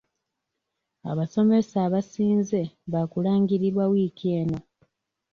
[1.11, 2.61] Abasomesa abasinze
[2.91, 4.59] baakulangirirwa wiiki eno.